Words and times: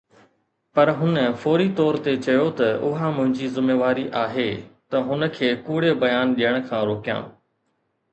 پر 0.75 0.87
هن 0.99 1.15
فوري 1.41 1.67
طور 1.79 1.93
تي 2.05 2.13
چيو 2.25 2.47
ته 2.59 2.67
اها 2.87 3.07
منهنجي 3.17 3.47
ذميواري 3.55 4.05
آهي 4.23 4.51
ته 4.89 4.97
هن 5.09 5.21
کي 5.35 5.47
ڪوڙي 5.69 5.91
بيان 6.03 6.27
ڏيڻ 6.39 6.55
کان 6.69 6.81
روڪيان. 6.89 7.21